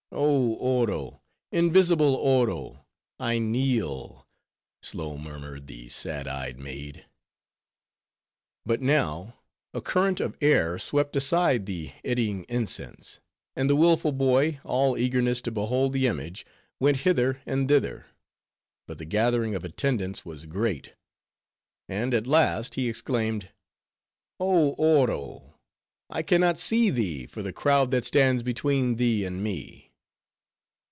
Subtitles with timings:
[0.13, 1.21] "Oh Oro!
[1.53, 2.85] invisible Oro!
[3.17, 4.27] I kneel,"
[4.83, 7.05] slow murmured the sad eyed maid.
[8.65, 9.39] But now,
[9.73, 13.21] a current of air swept aside the eddying incense;
[13.55, 16.45] and the willful boy, all eagerness to behold the image,
[16.77, 18.07] went hither and thither;
[18.87, 20.93] but the gathering of attendants was great;
[21.87, 23.47] and at last he exclaimed,
[24.41, 25.57] "Oh Oro!
[26.09, 29.87] I can not see thee, for the crowd that stands between thee and me."